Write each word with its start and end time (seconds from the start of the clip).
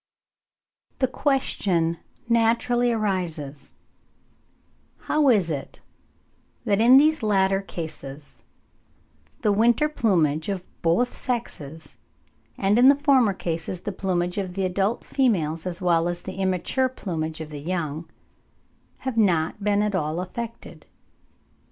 The 0.97 1.07
question 1.07 1.99
naturally 2.27 2.91
arises, 2.91 3.75
how 5.01 5.29
is 5.29 5.51
it 5.51 5.79
that 6.65 6.81
in 6.81 6.97
these 6.97 7.21
latter 7.21 7.61
cases 7.61 8.41
the 9.41 9.51
winter 9.51 9.87
plumage 9.87 10.49
of 10.49 10.65
both 10.81 11.13
sexes, 11.15 11.93
and 12.57 12.79
in 12.79 12.87
the 12.89 12.95
former 12.95 13.33
cases 13.35 13.81
the 13.81 13.91
plumage 13.91 14.39
of 14.39 14.55
the 14.55 14.65
adult 14.65 15.05
females, 15.05 15.67
as 15.67 15.81
well 15.81 16.07
as 16.09 16.23
the 16.23 16.37
immature 16.41 16.89
plumage 16.89 17.39
of 17.39 17.51
the 17.51 17.59
young, 17.61 18.09
have 19.05 19.17
not 19.17 19.63
been 19.63 19.83
at 19.83 19.93
all 19.93 20.19
affected? 20.19 20.87